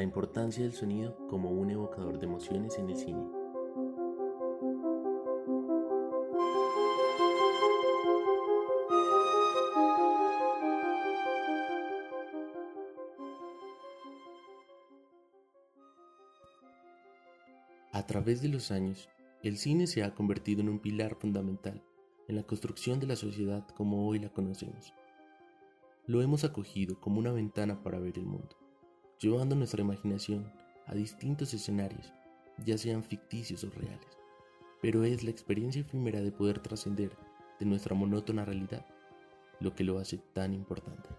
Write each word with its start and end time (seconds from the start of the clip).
la 0.00 0.04
importancia 0.04 0.62
del 0.62 0.72
sonido 0.72 1.14
como 1.28 1.50
un 1.50 1.70
evocador 1.70 2.18
de 2.18 2.24
emociones 2.24 2.78
en 2.78 2.88
el 2.88 2.96
cine. 2.96 3.22
A 17.92 18.06
través 18.06 18.40
de 18.40 18.48
los 18.48 18.70
años, 18.70 19.10
el 19.42 19.58
cine 19.58 19.86
se 19.86 20.02
ha 20.02 20.14
convertido 20.14 20.62
en 20.62 20.70
un 20.70 20.78
pilar 20.78 21.16
fundamental 21.16 21.82
en 22.26 22.36
la 22.36 22.44
construcción 22.44 23.00
de 23.00 23.06
la 23.06 23.16
sociedad 23.16 23.68
como 23.76 24.08
hoy 24.08 24.18
la 24.18 24.30
conocemos. 24.30 24.94
Lo 26.06 26.22
hemos 26.22 26.44
acogido 26.44 26.98
como 26.98 27.18
una 27.18 27.32
ventana 27.32 27.82
para 27.82 27.98
ver 27.98 28.16
el 28.16 28.24
mundo, 28.24 28.56
llevando 29.20 29.54
nuestra 29.54 29.82
imaginación 29.82 30.50
a 30.86 30.94
distintos 30.94 31.52
escenarios, 31.52 32.12
ya 32.64 32.78
sean 32.78 33.02
ficticios 33.04 33.62
o 33.64 33.70
reales, 33.70 34.18
pero 34.80 35.04
es 35.04 35.22
la 35.22 35.30
experiencia 35.30 35.82
efímera 35.82 36.20
de 36.20 36.32
poder 36.32 36.58
trascender 36.60 37.16
de 37.58 37.66
nuestra 37.66 37.94
monótona 37.94 38.46
realidad 38.46 38.86
lo 39.60 39.74
que 39.74 39.84
lo 39.84 39.98
hace 39.98 40.16
tan 40.32 40.54
importante. 40.54 41.10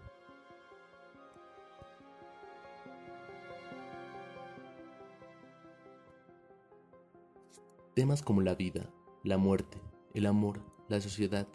Temas 7.94 8.22
como 8.22 8.40
la 8.40 8.54
vida, 8.54 8.90
la 9.22 9.38
muerte, 9.38 9.78
el 10.14 10.26
amor, 10.26 10.60
la 10.88 11.00
sociedad, 11.00 11.46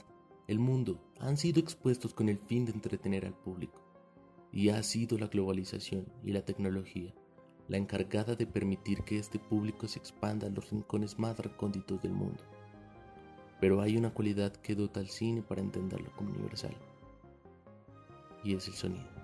el 0.48 0.60
mundo 0.60 1.02
han 1.20 1.36
sido 1.36 1.60
expuestos 1.60 2.14
con 2.14 2.30
el 2.30 2.38
fin 2.38 2.64
de 2.64 2.72
entretener 2.72 3.26
al 3.26 3.34
público, 3.34 3.87
y 4.58 4.70
ha 4.70 4.82
sido 4.82 5.20
la 5.20 5.28
globalización 5.28 6.08
y 6.24 6.32
la 6.32 6.42
tecnología 6.42 7.14
la 7.68 7.78
encargada 7.78 8.36
de 8.36 8.48
permitir 8.48 9.04
que 9.04 9.20
este 9.20 9.38
público 9.38 9.88
se 9.88 10.00
expanda 10.00 10.48
a 10.48 10.50
los 10.50 10.72
rincones 10.72 11.20
más 11.20 11.38
recónditos 11.38 12.02
del 12.02 12.14
mundo. 12.14 12.42
Pero 13.62 13.82
hay 13.82 13.98
una 13.98 14.12
cualidad 14.12 14.54
que 14.54 14.74
dota 14.74 15.00
al 15.00 15.10
cine 15.10 15.44
para 15.44 15.62
entenderlo 15.62 16.12
como 16.16 16.32
universal, 16.32 16.76
y 18.44 18.56
es 18.56 18.68
el 18.68 18.74
sonido. 18.74 19.17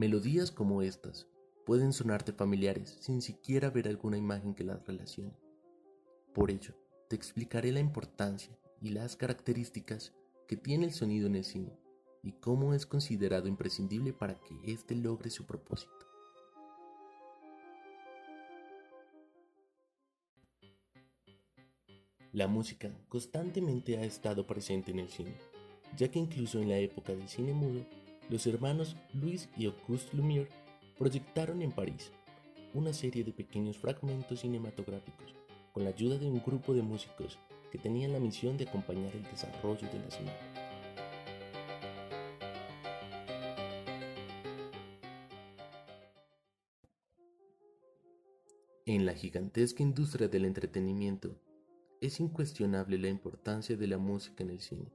Melodías 0.00 0.50
como 0.50 0.80
estas 0.80 1.26
pueden 1.66 1.92
sonarte 1.92 2.32
familiares 2.32 2.96
sin 3.02 3.20
siquiera 3.20 3.68
ver 3.68 3.86
alguna 3.86 4.16
imagen 4.16 4.54
que 4.54 4.64
las 4.64 4.86
relacione. 4.86 5.36
Por 6.32 6.50
ello, 6.50 6.74
te 7.10 7.16
explicaré 7.16 7.70
la 7.70 7.80
importancia 7.80 8.58
y 8.80 8.88
las 8.88 9.14
características 9.14 10.14
que 10.48 10.56
tiene 10.56 10.86
el 10.86 10.94
sonido 10.94 11.26
en 11.26 11.36
el 11.36 11.44
cine 11.44 11.78
y 12.22 12.32
cómo 12.32 12.72
es 12.72 12.86
considerado 12.86 13.46
imprescindible 13.46 14.14
para 14.14 14.36
que 14.36 14.72
éste 14.72 14.94
logre 14.94 15.28
su 15.28 15.44
propósito. 15.44 15.92
La 22.32 22.46
música 22.46 22.90
constantemente 23.10 23.98
ha 23.98 24.04
estado 24.04 24.46
presente 24.46 24.92
en 24.92 25.00
el 25.00 25.10
cine, 25.10 25.34
ya 25.94 26.10
que 26.10 26.18
incluso 26.18 26.58
en 26.58 26.70
la 26.70 26.78
época 26.78 27.14
del 27.14 27.28
cine 27.28 27.52
mudo 27.52 27.84
los 28.30 28.46
hermanos 28.46 28.96
Louis 29.12 29.48
y 29.56 29.66
Auguste 29.66 30.16
Lumière 30.16 30.48
proyectaron 30.96 31.62
en 31.62 31.72
París 31.72 32.12
una 32.72 32.92
serie 32.92 33.24
de 33.24 33.32
pequeños 33.32 33.76
fragmentos 33.76 34.40
cinematográficos 34.40 35.34
con 35.72 35.82
la 35.82 35.90
ayuda 35.90 36.16
de 36.16 36.26
un 36.26 36.40
grupo 36.40 36.72
de 36.72 36.82
músicos 36.82 37.40
que 37.72 37.78
tenían 37.78 38.12
la 38.12 38.20
misión 38.20 38.56
de 38.56 38.68
acompañar 38.68 39.12
el 39.16 39.24
desarrollo 39.24 39.88
de 39.90 39.98
las 39.98 40.20
imágenes. 40.20 40.70
En 48.86 49.06
la 49.06 49.14
gigantesca 49.14 49.82
industria 49.82 50.28
del 50.28 50.44
entretenimiento, 50.44 51.36
es 52.00 52.20
incuestionable 52.20 52.96
la 52.96 53.08
importancia 53.08 53.76
de 53.76 53.86
la 53.88 53.98
música 53.98 54.44
en 54.44 54.50
el 54.50 54.60
cine, 54.60 54.92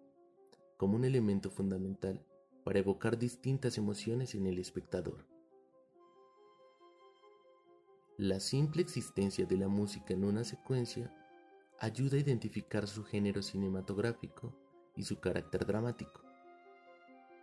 como 0.77 0.95
un 0.95 1.05
elemento 1.05 1.49
fundamental 1.49 2.25
para 2.65 2.79
evocar 2.79 3.19
distintas 3.19 3.77
emociones 3.77 4.33
en 4.33 4.47
el 4.47 4.57
espectador. 4.57 5.23
La 8.17 8.39
simple 8.39 8.81
existencia 8.81 9.45
de 9.45 9.55
la 9.55 9.67
música 9.67 10.15
en 10.15 10.23
una 10.23 10.43
secuencia 10.43 11.13
ayuda 11.79 12.17
a 12.17 12.21
identificar 12.21 12.87
su 12.87 13.03
género 13.03 13.43
cinematográfico 13.43 14.51
y 14.95 15.03
su 15.03 15.19
carácter 15.19 15.67
dramático. 15.67 16.23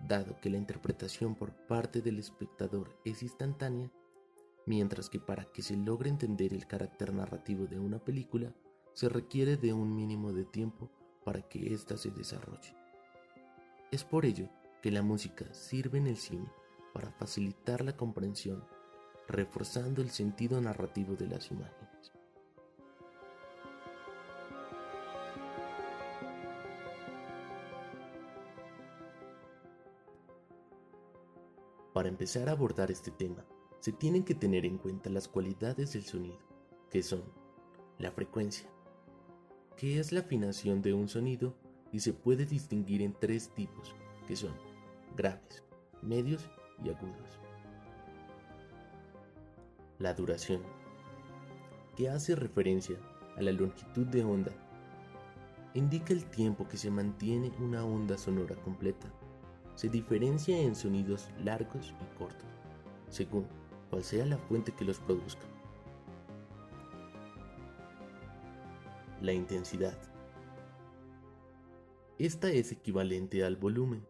Dado 0.00 0.40
que 0.40 0.50
la 0.50 0.56
interpretación 0.56 1.36
por 1.36 1.52
parte 1.68 2.02
del 2.02 2.18
espectador 2.18 2.98
es 3.04 3.22
instantánea, 3.22 3.92
mientras 4.66 5.08
que 5.08 5.20
para 5.20 5.44
que 5.44 5.62
se 5.62 5.76
logre 5.76 6.10
entender 6.10 6.52
el 6.52 6.66
carácter 6.66 7.14
narrativo 7.14 7.66
de 7.66 7.78
una 7.78 8.00
película 8.00 8.52
se 8.92 9.08
requiere 9.08 9.56
de 9.56 9.72
un 9.72 9.94
mínimo 9.94 10.32
de 10.32 10.46
tiempo 10.46 10.90
para 11.24 11.42
que 11.42 11.72
ésta 11.72 11.96
se 11.96 12.10
desarrolle. 12.10 12.74
Es 13.92 14.02
por 14.02 14.24
ello 14.24 14.48
que 14.82 14.90
la 14.90 15.00
música 15.00 15.46
sirve 15.54 15.98
en 15.98 16.08
el 16.08 16.16
cine 16.16 16.50
para 16.92 17.12
facilitar 17.12 17.84
la 17.84 17.96
comprensión, 17.96 18.64
reforzando 19.28 20.02
el 20.02 20.10
sentido 20.10 20.60
narrativo 20.60 21.14
de 21.14 21.28
las 21.28 21.50
imágenes. 21.52 22.12
Para 31.94 32.08
empezar 32.08 32.48
a 32.48 32.52
abordar 32.52 32.90
este 32.90 33.12
tema, 33.12 33.44
se 33.78 33.92
tienen 33.92 34.24
que 34.24 34.34
tener 34.34 34.64
en 34.64 34.78
cuenta 34.78 35.10
las 35.10 35.28
cualidades 35.28 35.92
del 35.92 36.02
sonido, 36.02 36.38
que 36.90 37.02
son 37.04 37.22
la 37.98 38.10
frecuencia, 38.10 38.68
que 39.76 40.00
es 40.00 40.10
la 40.10 40.20
afinación 40.20 40.82
de 40.82 40.92
un 40.92 41.08
sonido 41.08 41.54
y 41.92 42.00
se 42.00 42.12
puede 42.12 42.46
distinguir 42.46 43.02
en 43.02 43.12
tres 43.12 43.50
tipos, 43.54 43.94
que 44.26 44.34
son 44.34 44.71
graves, 45.16 45.62
medios 46.02 46.48
y 46.84 46.90
agudos. 46.90 47.38
La 49.98 50.14
duración, 50.14 50.62
que 51.96 52.08
hace 52.08 52.34
referencia 52.34 52.96
a 53.36 53.42
la 53.42 53.52
longitud 53.52 54.06
de 54.06 54.24
onda, 54.24 54.52
indica 55.74 56.12
el 56.12 56.24
tiempo 56.24 56.68
que 56.68 56.76
se 56.76 56.90
mantiene 56.90 57.52
una 57.60 57.84
onda 57.84 58.18
sonora 58.18 58.56
completa. 58.56 59.08
Se 59.74 59.88
diferencia 59.88 60.58
en 60.58 60.74
sonidos 60.74 61.28
largos 61.42 61.94
y 62.00 62.18
cortos, 62.18 62.48
según 63.08 63.46
cual 63.90 64.04
sea 64.04 64.26
la 64.26 64.38
fuente 64.38 64.72
que 64.72 64.84
los 64.84 64.98
produzca. 64.98 65.46
La 69.20 69.32
intensidad. 69.32 69.96
Esta 72.18 72.50
es 72.50 72.72
equivalente 72.72 73.44
al 73.44 73.56
volumen 73.56 74.06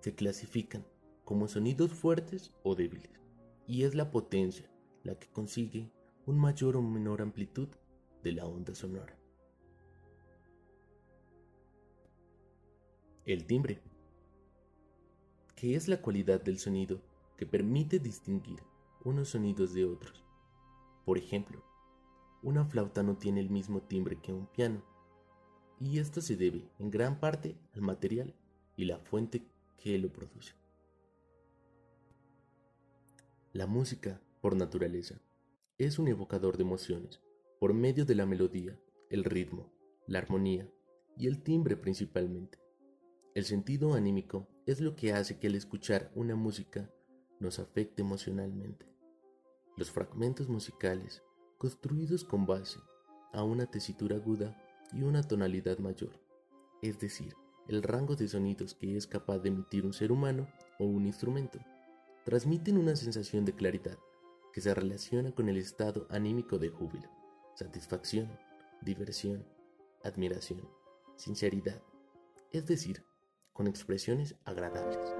se 0.00 0.14
clasifican 0.14 0.84
como 1.24 1.46
sonidos 1.46 1.92
fuertes 1.92 2.52
o 2.62 2.74
débiles, 2.74 3.20
y 3.66 3.84
es 3.84 3.94
la 3.94 4.10
potencia 4.10 4.68
la 5.04 5.14
que 5.18 5.28
consigue 5.28 5.90
un 6.26 6.38
mayor 6.38 6.76
o 6.76 6.82
menor 6.82 7.22
amplitud 7.22 7.68
de 8.22 8.32
la 8.32 8.46
onda 8.46 8.74
sonora. 8.74 9.16
El 13.24 13.46
timbre, 13.46 13.80
que 15.54 15.76
es 15.76 15.88
la 15.88 16.00
cualidad 16.00 16.42
del 16.42 16.58
sonido 16.58 17.00
que 17.36 17.46
permite 17.46 17.98
distinguir 17.98 18.60
unos 19.04 19.28
sonidos 19.28 19.72
de 19.72 19.84
otros. 19.84 20.24
Por 21.04 21.16
ejemplo, 21.16 21.62
una 22.42 22.64
flauta 22.64 23.02
no 23.02 23.16
tiene 23.16 23.40
el 23.40 23.50
mismo 23.50 23.82
timbre 23.82 24.20
que 24.20 24.32
un 24.32 24.46
piano, 24.46 24.82
y 25.78 25.98
esto 25.98 26.20
se 26.20 26.36
debe 26.36 26.70
en 26.78 26.90
gran 26.90 27.20
parte 27.20 27.56
al 27.74 27.82
material 27.82 28.34
y 28.76 28.84
la 28.84 28.98
fuente 28.98 29.46
que 29.80 29.98
lo 29.98 30.12
produce. 30.12 30.54
La 33.52 33.66
música, 33.66 34.20
por 34.40 34.54
naturaleza, 34.54 35.20
es 35.78 35.98
un 35.98 36.08
evocador 36.08 36.56
de 36.56 36.62
emociones 36.62 37.20
por 37.58 37.74
medio 37.74 38.04
de 38.04 38.14
la 38.14 38.26
melodía, 38.26 38.78
el 39.08 39.24
ritmo, 39.24 39.72
la 40.06 40.18
armonía 40.18 40.70
y 41.16 41.26
el 41.26 41.42
timbre 41.42 41.76
principalmente. 41.76 42.58
El 43.34 43.44
sentido 43.44 43.94
anímico 43.94 44.46
es 44.66 44.80
lo 44.80 44.94
que 44.94 45.12
hace 45.12 45.38
que 45.38 45.48
al 45.48 45.54
escuchar 45.54 46.12
una 46.14 46.36
música 46.36 46.90
nos 47.38 47.58
afecte 47.58 48.02
emocionalmente. 48.02 48.86
Los 49.76 49.90
fragmentos 49.90 50.48
musicales, 50.48 51.22
construidos 51.58 52.24
con 52.24 52.46
base 52.46 52.78
a 53.32 53.42
una 53.42 53.66
tesitura 53.66 54.16
aguda 54.16 54.56
y 54.92 55.02
una 55.02 55.22
tonalidad 55.22 55.78
mayor, 55.78 56.20
es 56.82 56.98
decir, 56.98 57.34
el 57.68 57.82
rango 57.82 58.16
de 58.16 58.28
sonidos 58.28 58.74
que 58.74 58.96
es 58.96 59.06
capaz 59.06 59.38
de 59.38 59.48
emitir 59.48 59.84
un 59.84 59.92
ser 59.92 60.12
humano 60.12 60.48
o 60.78 60.84
un 60.84 61.06
instrumento, 61.06 61.58
transmiten 62.24 62.76
una 62.76 62.96
sensación 62.96 63.44
de 63.44 63.54
claridad 63.54 63.98
que 64.52 64.60
se 64.60 64.74
relaciona 64.74 65.32
con 65.32 65.48
el 65.48 65.56
estado 65.56 66.06
anímico 66.10 66.58
de 66.58 66.68
júbilo, 66.68 67.08
satisfacción, 67.54 68.30
diversión, 68.82 69.46
admiración, 70.02 70.68
sinceridad, 71.16 71.82
es 72.52 72.66
decir, 72.66 73.04
con 73.52 73.66
expresiones 73.66 74.36
agradables. 74.44 75.14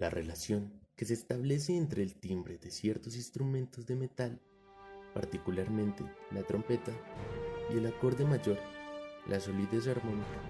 La 0.00 0.08
relación 0.08 0.72
que 0.96 1.04
se 1.04 1.12
establece 1.12 1.76
entre 1.76 2.02
el 2.02 2.14
timbre 2.14 2.56
de 2.56 2.70
ciertos 2.70 3.16
instrumentos 3.16 3.84
de 3.84 3.96
metal, 3.96 4.40
particularmente 5.12 6.02
la 6.30 6.42
trompeta, 6.42 6.90
y 7.70 7.76
el 7.76 7.86
acorde 7.86 8.24
mayor, 8.24 8.58
la 9.28 9.38
solidez 9.38 9.88
armónica, 9.88 10.40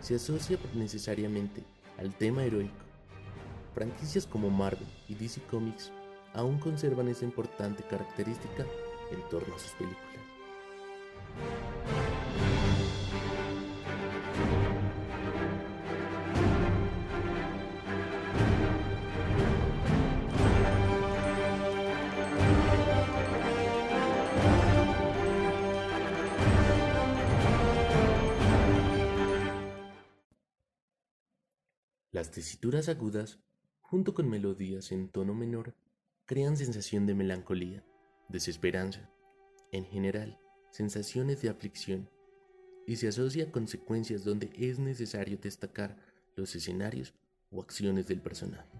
se 0.00 0.14
asocia 0.14 0.58
necesariamente 0.74 1.64
al 1.98 2.14
tema 2.16 2.44
heroico. 2.44 2.84
Franquicias 3.74 4.28
como 4.28 4.48
Marvel 4.48 4.86
y 5.08 5.16
DC 5.16 5.42
Comics 5.50 5.90
aún 6.32 6.60
conservan 6.60 7.08
esa 7.08 7.24
importante 7.24 7.82
característica 7.82 8.64
en 9.10 9.28
torno 9.28 9.56
a 9.56 9.58
sus 9.58 9.72
películas. 9.72 10.10
Las 32.30 32.36
tesituras 32.36 32.88
agudas, 32.88 33.40
junto 33.80 34.14
con 34.14 34.30
melodías 34.30 34.92
en 34.92 35.08
tono 35.08 35.34
menor, 35.34 35.74
crean 36.26 36.56
sensación 36.56 37.04
de 37.04 37.12
melancolía, 37.12 37.84
desesperanza, 38.28 39.10
en 39.72 39.84
general, 39.84 40.38
sensaciones 40.70 41.42
de 41.42 41.48
aflicción, 41.48 42.08
y 42.86 42.94
se 42.94 43.08
asocia 43.08 43.46
a 43.46 43.50
consecuencias 43.50 44.22
donde 44.22 44.52
es 44.56 44.78
necesario 44.78 45.38
destacar 45.42 45.96
los 46.36 46.54
escenarios 46.54 47.14
o 47.50 47.60
acciones 47.60 48.06
del 48.06 48.20
personaje. 48.20 48.79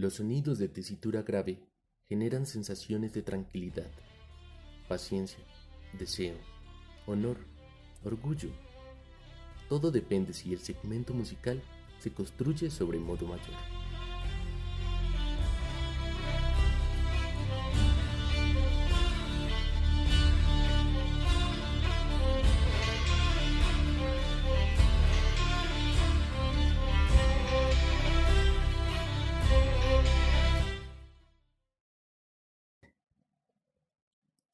Los 0.00 0.14
sonidos 0.14 0.58
de 0.58 0.66
tesitura 0.66 1.20
grave 1.20 1.60
generan 2.08 2.46
sensaciones 2.46 3.12
de 3.12 3.20
tranquilidad, 3.20 3.90
paciencia, 4.88 5.44
deseo, 5.92 6.38
honor, 7.06 7.36
orgullo. 8.02 8.48
Todo 9.68 9.90
depende 9.90 10.32
si 10.32 10.54
el 10.54 10.60
segmento 10.60 11.12
musical 11.12 11.60
se 11.98 12.14
construye 12.14 12.70
sobre 12.70 12.98
modo 12.98 13.26
mayor. 13.26 13.79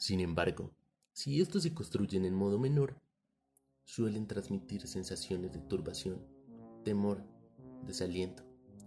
Sin 0.06 0.20
embargo, 0.20 0.70
si 1.12 1.40
estos 1.40 1.64
se 1.64 1.74
construyen 1.74 2.24
en 2.26 2.32
modo 2.32 2.60
menor, 2.60 2.94
suelen 3.82 4.28
transmitir 4.28 4.86
sensaciones 4.86 5.50
de 5.50 5.58
turbación, 5.58 6.24
temor, 6.84 7.24
desaliento, 7.82 8.44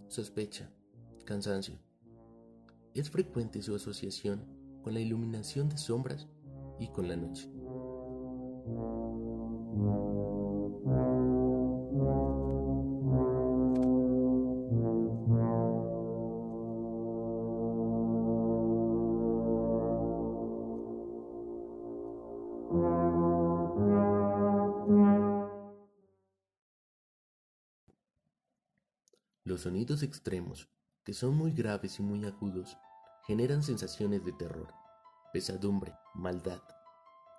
sospecha, 0.08 0.72
cansancio. 1.26 1.78
Es 2.94 3.10
frecuente 3.10 3.60
su 3.60 3.74
asociación 3.74 4.46
con 4.82 4.94
la 4.94 5.00
iluminación 5.00 5.68
de 5.68 5.76
sombras 5.76 6.26
y 6.78 6.88
con 6.88 7.06
la 7.06 7.16
noche. 7.16 7.50
Los 29.50 29.62
sonidos 29.62 30.04
extremos, 30.04 30.68
que 31.04 31.12
son 31.12 31.34
muy 31.34 31.50
graves 31.50 31.98
y 31.98 32.04
muy 32.04 32.24
agudos, 32.24 32.78
generan 33.26 33.64
sensaciones 33.64 34.24
de 34.24 34.30
terror, 34.32 34.72
pesadumbre, 35.32 35.92
maldad, 36.14 36.62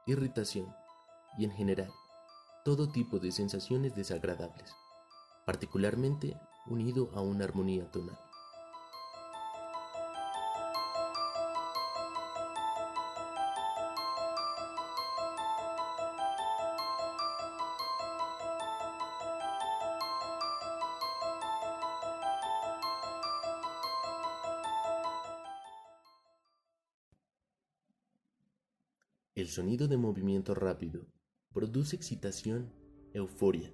irritación 0.05 0.67
y 1.37 1.45
en 1.45 1.51
general 1.51 1.89
todo 2.65 2.91
tipo 2.91 3.17
de 3.17 3.31
sensaciones 3.31 3.95
desagradables, 3.95 4.75
particularmente 5.45 6.37
unido 6.67 7.09
a 7.13 7.21
una 7.21 7.45
armonía 7.45 7.89
tonal. 7.89 8.19
El 29.41 29.47
sonido 29.47 29.87
de 29.87 29.97
movimiento 29.97 30.53
rápido 30.53 31.07
produce 31.51 31.95
excitación, 31.95 32.71
euforia, 33.11 33.73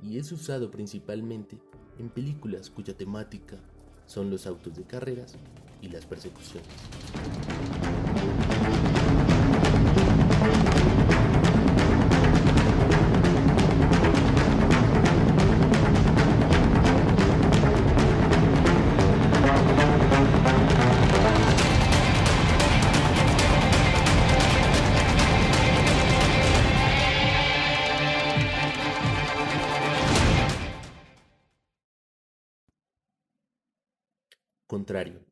y 0.00 0.16
es 0.16 0.32
usado 0.32 0.70
principalmente 0.70 1.58
en 1.98 2.08
películas 2.08 2.70
cuya 2.70 2.96
temática 2.96 3.58
son 4.06 4.30
los 4.30 4.46
autos 4.46 4.74
de 4.74 4.84
carreras 4.84 5.34
y 5.82 5.90
las 5.90 6.06
persecuciones. 6.06 6.66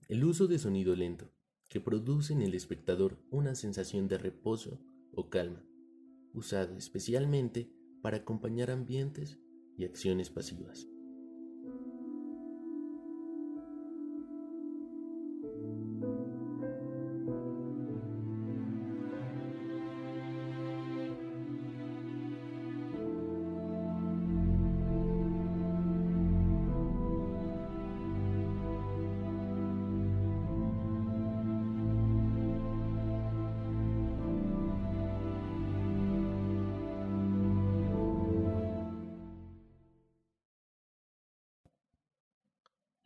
El 0.09 0.25
uso 0.25 0.47
de 0.47 0.59
sonido 0.59 0.97
lento, 0.97 1.31
que 1.69 1.83
produce 1.83 2.33
en 2.33 2.41
el 2.41 2.55
espectador 2.55 3.19
una 3.31 3.55
sensación 3.55 4.09
de 4.09 4.17
reposo 4.17 4.81
o 5.13 5.29
calma, 5.29 5.63
usado 6.33 6.79
especialmente 6.79 7.71
para 8.01 8.17
acompañar 8.17 8.71
ambientes 8.71 9.39
y 9.77 9.85
acciones 9.85 10.31
pasivas. 10.31 10.90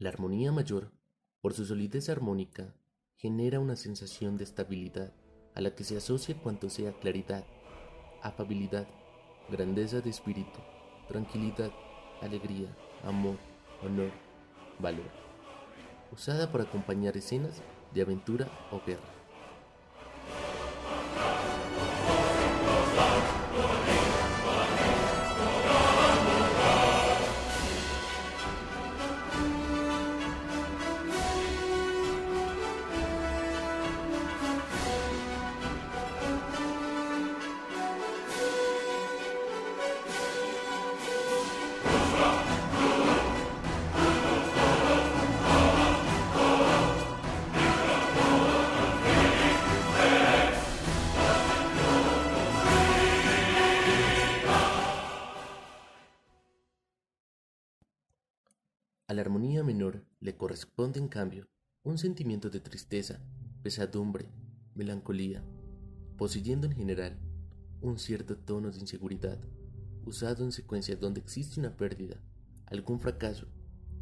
La 0.05 0.11
armonía 0.11 0.53
mayor, 0.53 0.93
por 1.41 1.55
su 1.55 1.65
solidez 1.65 2.11
armónica, 2.11 2.75
genera 3.17 3.59
una 3.59 3.75
sensación 3.75 4.37
de 4.37 4.45
estabilidad 4.45 5.15
a 5.55 5.63
la 5.63 5.75
que 5.75 5.83
se 5.83 5.97
asocia 5.97 6.37
cuanto 6.43 6.69
sea 6.69 6.93
claridad, 6.93 7.47
afabilidad, 8.21 8.87
grandeza 9.51 10.03
de 10.03 10.11
espíritu, 10.11 10.61
tranquilidad, 11.09 11.73
alegría, 12.21 12.69
amor, 13.03 13.39
honor, 13.83 14.11
valor, 14.79 15.11
usada 16.13 16.53
para 16.53 16.65
acompañar 16.65 17.17
escenas 17.17 17.63
de 17.95 18.03
aventura 18.03 18.47
o 18.73 18.83
guerra. 18.87 19.24
Corresponde 60.65 60.99
en 60.99 61.09
cambio 61.09 61.47
un 61.83 61.99
sentimiento 61.99 62.49
de 62.49 62.59
tristeza, 62.59 63.21
pesadumbre, 63.63 64.31
melancolía, 64.75 65.45
poseyendo 66.17 66.67
en 66.67 66.73
general 66.73 67.19
un 67.83 67.99
cierto 67.99 68.39
tono 68.39 68.71
de 68.71 68.79
inseguridad, 68.79 69.39
usado 70.07 70.43
en 70.43 70.53
secuencias 70.53 70.99
donde 70.99 71.21
existe 71.21 71.61
una 71.61 71.77
pérdida, 71.77 72.17
algún 72.65 72.99
fracaso 72.99 73.47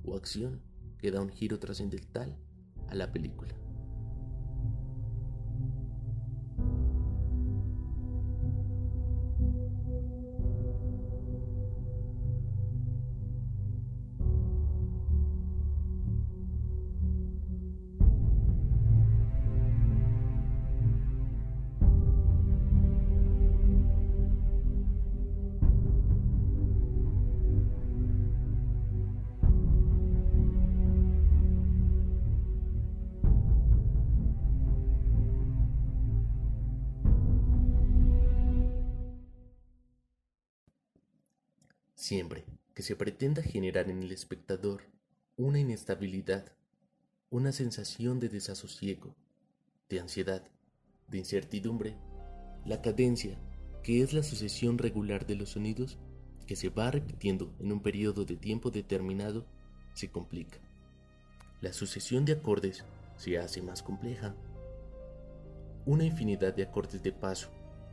o 0.04 0.14
acción 0.16 0.62
que 0.99 1.11
da 1.11 1.21
un 1.21 1.31
giro 1.31 1.59
trascendental 1.59 2.38
a 2.87 2.95
la 2.95 3.11
película. 3.12 3.62
Siempre 42.02 42.44
que 42.75 42.82
se 42.82 42.97
pretenda 42.97 43.44
generar 43.44 43.88
en 43.88 44.02
el 44.02 44.11
espectador 44.11 44.82
una 45.37 45.61
inestabilidad, 45.61 46.52
una 47.30 47.52
sensación 47.52 48.18
de 48.18 48.28
desasosiego, 48.28 49.14
de 49.88 50.00
ansiedad, 50.00 50.42
de 51.06 51.18
incertidumbre, 51.18 51.94
la 52.66 52.82
cadencia, 52.82 53.38
que 53.85 54.02
es 54.02 54.12
la 54.14 54.25
sucesión 54.25 54.78
regular 54.78 55.26
de 55.28 55.37
los 55.37 55.50
sonidos 55.50 55.97
que 56.49 56.56
se 56.56 56.71
va 56.71 56.90
repitiendo 56.90 57.54
en 57.61 57.71
un 57.71 57.80
periodo 57.80 58.25
de 58.25 58.35
tiempo 58.35 58.73
determinado, 58.73 59.47
se 59.94 60.11
complica. 60.11 60.59
La 61.61 61.73
sucesión 61.73 62.25
de 62.25 62.32
acordes 62.32 62.85
se 63.16 63.38
hace 63.38 63.62
más 63.62 63.80
compleja. 63.80 64.35
Una 65.87 66.02
infinidad 66.02 66.52
de 66.52 66.64
acordes 66.64 67.00
de 67.04 67.12
paso, 67.12 67.49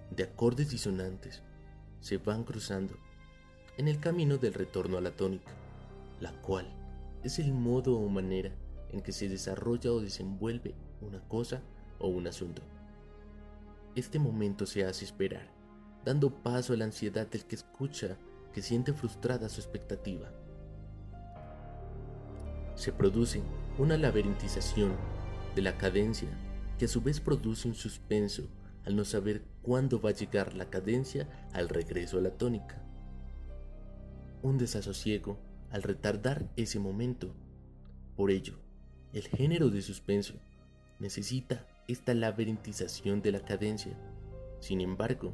de 0.09 0.23
acordes 0.23 0.71
disonantes, 0.71 1.43
se 1.99 2.17
van 2.17 2.43
cruzando 2.43 2.97
en 3.79 3.88
el 3.88 3.98
camino 3.98 4.38
del 4.38 4.53
retorno 4.53 4.98
a 4.98 5.01
la 5.01 5.12
tónica, 5.12 5.53
la 6.19 6.33
cual 6.41 6.67
es 7.24 7.39
el 7.39 7.53
modo 7.53 7.95
o 7.95 8.09
manera 8.09 8.51
en 8.91 9.00
que 9.00 9.13
se 9.13 9.29
desarrolla 9.29 9.93
o 9.93 10.01
desenvuelve 10.01 10.75
una 11.00 11.21
cosa 11.29 11.62
o 11.98 12.09
un 12.09 12.27
asunto. 12.27 12.62
Este 13.95 14.19
momento 14.19 14.65
se 14.65 14.83
hace 14.83 15.05
esperar, 15.05 15.48
dando 16.03 16.29
paso 16.29 16.74
a 16.74 16.75
la 16.75 16.83
ansiedad 16.83 17.25
del 17.27 17.45
que 17.45 17.55
escucha 17.55 18.17
que 18.53 18.62
siente 18.62 18.91
frustrada 18.91 19.48
su 19.48 19.62
expectativa. 19.62 20.29
Se 22.75 22.91
produce 22.91 23.41
una 23.77 23.95
laberintización 23.95 24.91
de 25.55 25.62
la 25.62 25.77
cadencia 25.77 26.27
que 26.77 26.83
a 26.83 26.89
su 26.89 27.00
vez 27.00 27.21
produce 27.21 27.69
un 27.69 27.75
suspenso 27.75 28.43
al 28.83 28.98
no 28.98 29.05
saber 29.05 29.41
cuándo 29.62 30.01
va 30.01 30.09
a 30.09 30.15
llegar 30.15 30.53
la 30.53 30.69
cadencia 30.69 31.29
al 31.53 31.69
regreso 31.69 32.17
a 32.17 32.21
la 32.21 32.31
tónica 32.31 32.88
un 34.41 34.58
desasosiego 34.58 35.39
al 35.72 35.84
retardar 35.84 36.50
ese 36.55 36.79
momento. 36.79 37.34
Por 38.15 38.31
ello, 38.31 38.60
el 39.13 39.24
género 39.24 39.69
de 39.69 39.81
suspenso 39.81 40.36
necesita 41.00 41.65
esta 41.88 42.13
laberintización 42.13 43.22
de 43.22 43.31
la 43.31 43.39
cadencia. 43.39 43.98
Sin 44.60 44.81
embargo, 44.81 45.34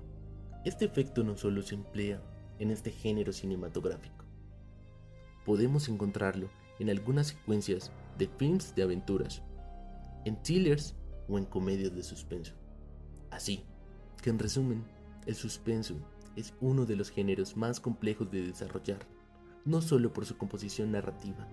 este 0.63 0.85
efecto 0.85 1.23
no 1.23 1.35
solo 1.37 1.61
se 1.61 1.75
emplea 1.75 2.21
en 2.59 2.71
este 2.71 2.91
género 2.91 3.33
cinematográfico. 3.33 4.25
Podemos 5.45 5.89
encontrarlo 5.89 6.49
en 6.79 6.89
algunas 6.89 7.27
secuencias 7.27 7.91
de 8.17 8.27
films 8.27 8.73
de 8.75 8.83
aventuras, 8.83 9.43
en 10.25 10.41
thrillers 10.41 10.95
o 11.27 11.37
en 11.37 11.45
comedias 11.45 11.93
de 11.95 12.03
suspenso. 12.03 12.53
Así 13.29 13.63
que 14.21 14.29
en 14.29 14.39
resumen, 14.39 14.83
el 15.25 15.35
suspenso 15.35 15.95
es 16.35 16.53
uno 16.61 16.85
de 16.85 16.95
los 16.95 17.09
géneros 17.09 17.55
más 17.57 17.79
complejos 17.79 18.29
de 18.31 18.43
desarrollar, 18.47 18.99
no 19.63 19.81
solo 19.81 20.13
por 20.13 20.25
su 20.25 20.37
composición 20.37 20.91
narrativa, 20.91 21.47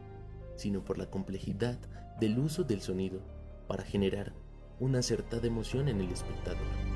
sino 0.56 0.84
por 0.84 0.98
la 0.98 1.10
complejidad 1.10 1.78
del 2.20 2.38
uso 2.38 2.64
del 2.64 2.80
sonido 2.80 3.20
para 3.66 3.84
generar 3.84 4.32
una 4.80 4.98
acertada 4.98 5.46
emoción 5.46 5.88
en 5.88 6.00
el 6.00 6.10
espectador. 6.10 6.91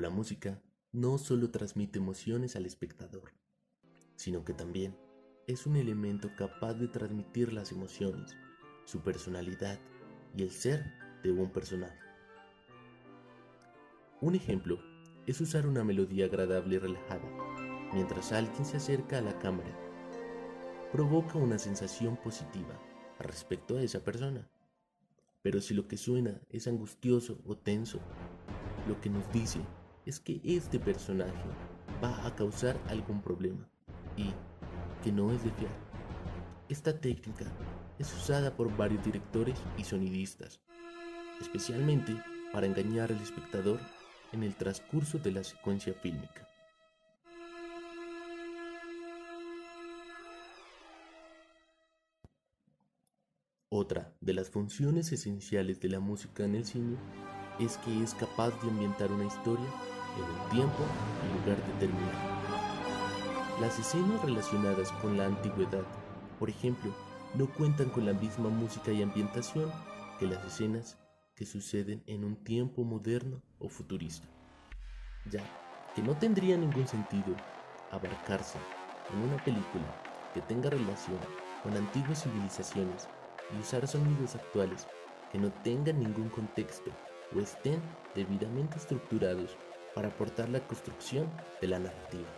La 0.00 0.10
música 0.10 0.62
no 0.92 1.18
solo 1.18 1.50
transmite 1.50 1.98
emociones 1.98 2.56
al 2.56 2.66
espectador, 2.66 3.32
sino 4.16 4.44
que 4.44 4.54
también 4.54 4.98
es 5.46 5.66
un 5.66 5.76
elemento 5.76 6.30
capaz 6.36 6.74
de 6.74 6.88
transmitir 6.88 7.52
las 7.52 7.70
emociones, 7.72 8.36
su 8.84 9.00
personalidad 9.00 9.78
y 10.36 10.42
el 10.42 10.50
ser 10.50 10.84
de 11.22 11.32
un 11.32 11.50
personaje. 11.50 11.98
Un 14.20 14.34
ejemplo 14.34 14.78
es 15.26 15.40
usar 15.40 15.66
una 15.66 15.84
melodía 15.84 16.26
agradable 16.26 16.76
y 16.76 16.78
relajada 16.78 17.28
mientras 17.92 18.32
alguien 18.32 18.64
se 18.64 18.76
acerca 18.76 19.18
a 19.18 19.22
la 19.22 19.38
cámara. 19.38 19.76
Provoca 20.92 21.38
una 21.38 21.58
sensación 21.58 22.16
positiva 22.16 22.80
respecto 23.18 23.76
a 23.76 23.82
esa 23.82 24.02
persona. 24.04 24.48
Pero 25.42 25.60
si 25.60 25.74
lo 25.74 25.88
que 25.88 25.96
suena 25.96 26.40
es 26.50 26.66
angustioso 26.68 27.40
o 27.46 27.56
tenso, 27.56 28.00
lo 28.88 29.00
que 29.00 29.08
nos 29.08 29.30
dice 29.32 29.60
es 30.10 30.18
que 30.18 30.40
este 30.42 30.80
personaje 30.80 31.48
va 32.02 32.26
a 32.26 32.34
causar 32.34 32.76
algún 32.88 33.22
problema 33.22 33.70
y 34.16 34.32
que 35.04 35.12
no 35.12 35.30
es 35.32 35.44
de 35.44 35.52
fiar. 35.52 35.70
Esta 36.68 37.00
técnica 37.00 37.44
es 37.96 38.12
usada 38.12 38.56
por 38.56 38.76
varios 38.76 39.04
directores 39.04 39.56
y 39.78 39.84
sonidistas, 39.84 40.60
especialmente 41.40 42.20
para 42.52 42.66
engañar 42.66 43.12
al 43.12 43.22
espectador 43.22 43.78
en 44.32 44.42
el 44.42 44.56
transcurso 44.56 45.18
de 45.18 45.30
la 45.30 45.44
secuencia 45.44 45.94
fílmica. 45.94 46.48
Otra 53.68 54.12
de 54.20 54.34
las 54.34 54.50
funciones 54.50 55.12
esenciales 55.12 55.78
de 55.78 55.88
la 55.88 56.00
música 56.00 56.44
en 56.44 56.56
el 56.56 56.66
cine 56.66 56.96
es 57.60 57.76
que 57.78 58.02
es 58.02 58.14
capaz 58.14 58.50
de 58.60 58.70
ambientar 58.70 59.12
una 59.12 59.26
historia 59.26 59.68
en 60.16 60.24
un 60.24 60.50
tiempo 60.50 60.84
y 61.24 61.38
lugar 61.40 61.64
determinado. 61.74 62.30
Las 63.60 63.78
escenas 63.78 64.22
relacionadas 64.22 64.90
con 64.92 65.16
la 65.16 65.26
antigüedad, 65.26 65.84
por 66.38 66.48
ejemplo, 66.48 66.92
no 67.34 67.46
cuentan 67.46 67.90
con 67.90 68.06
la 68.06 68.12
misma 68.12 68.48
música 68.48 68.90
y 68.90 69.02
ambientación 69.02 69.70
que 70.18 70.26
las 70.26 70.44
escenas 70.44 70.98
que 71.34 71.46
suceden 71.46 72.02
en 72.06 72.24
un 72.24 72.36
tiempo 72.36 72.84
moderno 72.84 73.42
o 73.58 73.68
futurista, 73.68 74.28
ya 75.30 75.42
que 75.94 76.02
no 76.02 76.16
tendría 76.16 76.56
ningún 76.56 76.86
sentido 76.86 77.34
abarcarse 77.90 78.58
en 79.12 79.22
una 79.22 79.42
película 79.44 79.84
que 80.34 80.40
tenga 80.42 80.70
relación 80.70 81.18
con 81.62 81.76
antiguas 81.76 82.22
civilizaciones 82.22 83.08
y 83.54 83.60
usar 83.60 83.86
sonidos 83.86 84.34
actuales 84.34 84.86
que 85.32 85.38
no 85.38 85.50
tengan 85.62 86.00
ningún 86.00 86.28
contexto 86.28 86.90
o 87.34 87.40
estén 87.40 87.80
debidamente 88.14 88.76
estructurados 88.76 89.56
para 89.94 90.08
aportar 90.08 90.48
la 90.48 90.60
construcción 90.66 91.30
de 91.60 91.68
la 91.68 91.78
narrativa. 91.78 92.28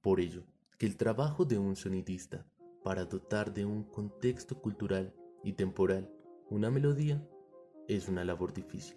Por 0.00 0.20
ello, 0.20 0.44
que 0.78 0.86
el 0.86 0.96
trabajo 0.96 1.44
de 1.44 1.58
un 1.58 1.76
sonidista 1.76 2.46
para 2.82 3.04
dotar 3.04 3.52
de 3.52 3.66
un 3.66 3.84
contexto 3.84 4.60
cultural 4.60 5.14
y 5.44 5.52
temporal 5.52 6.10
una 6.48 6.70
melodía 6.70 7.22
es 7.88 8.08
una 8.08 8.24
labor 8.24 8.54
difícil. 8.54 8.96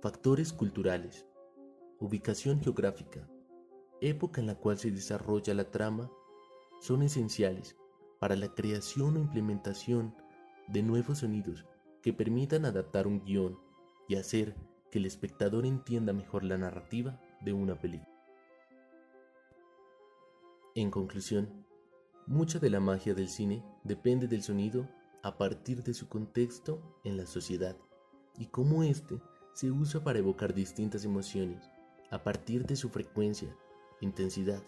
Factores 0.00 0.52
culturales, 0.52 1.26
ubicación 2.02 2.60
geográfica, 2.60 3.28
época 4.00 4.40
en 4.40 4.48
la 4.48 4.56
cual 4.56 4.76
se 4.76 4.90
desarrolla 4.90 5.54
la 5.54 5.70
trama 5.70 6.10
son 6.80 7.02
esenciales 7.02 7.76
para 8.18 8.34
la 8.34 8.48
creación 8.48 9.16
o 9.16 9.20
implementación 9.20 10.12
de 10.66 10.82
nuevos 10.82 11.18
sonidos 11.18 11.64
que 12.02 12.12
permitan 12.12 12.64
adaptar 12.64 13.06
un 13.06 13.24
guion 13.24 13.56
y 14.08 14.16
hacer 14.16 14.56
que 14.90 14.98
el 14.98 15.06
espectador 15.06 15.64
entienda 15.64 16.12
mejor 16.12 16.42
la 16.42 16.58
narrativa 16.58 17.20
de 17.40 17.52
una 17.52 17.80
película. 17.80 18.10
En 20.74 20.90
conclusión, 20.90 21.64
mucha 22.26 22.58
de 22.58 22.70
la 22.70 22.80
magia 22.80 23.14
del 23.14 23.28
cine 23.28 23.64
depende 23.84 24.26
del 24.26 24.42
sonido 24.42 24.88
a 25.22 25.38
partir 25.38 25.84
de 25.84 25.94
su 25.94 26.08
contexto 26.08 26.98
en 27.04 27.16
la 27.16 27.26
sociedad 27.26 27.76
y 28.36 28.46
cómo 28.46 28.82
éste 28.82 29.22
se 29.52 29.70
usa 29.70 30.02
para 30.02 30.18
evocar 30.18 30.52
distintas 30.52 31.04
emociones 31.04 31.70
a 32.12 32.22
partir 32.22 32.66
de 32.66 32.76
su 32.76 32.90
frecuencia, 32.90 33.56
intensidad, 34.02 34.62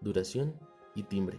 duración 0.00 0.58
y 0.94 1.02
timbre. 1.02 1.38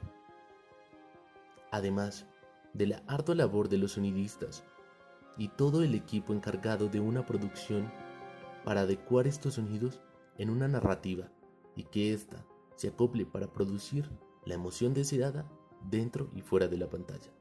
Además 1.71 2.27
de 2.73 2.85
la 2.85 3.03
ardua 3.07 3.33
labor 3.33 3.67
de 3.67 3.79
los 3.79 3.93
sonidistas 3.93 4.63
y 5.37 5.47
todo 5.49 5.81
el 5.83 5.95
equipo 5.95 6.33
encargado 6.33 6.87
de 6.87 6.99
una 6.99 7.25
producción 7.25 7.91
para 8.63 8.81
adecuar 8.81 9.25
estos 9.25 9.55
sonidos 9.55 9.99
en 10.37 10.51
una 10.51 10.67
narrativa 10.67 11.31
y 11.75 11.85
que 11.85 12.13
ésta 12.13 12.45
se 12.75 12.89
acople 12.89 13.25
para 13.25 13.51
producir 13.51 14.07
la 14.45 14.53
emoción 14.53 14.93
deseada 14.93 15.49
dentro 15.89 16.29
y 16.35 16.41
fuera 16.41 16.67
de 16.67 16.77
la 16.77 16.89
pantalla. 16.89 17.38